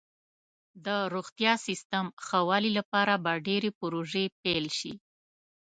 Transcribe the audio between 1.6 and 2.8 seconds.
سیستم ښه والي